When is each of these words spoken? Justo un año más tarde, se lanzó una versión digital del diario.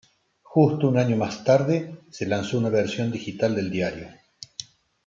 Justo 0.41 0.87
un 0.89 0.97
año 0.97 1.15
más 1.15 1.43
tarde, 1.43 1.99
se 2.09 2.25
lanzó 2.25 2.57
una 2.57 2.69
versión 2.69 3.11
digital 3.11 3.53
del 3.53 3.69
diario. 3.69 4.07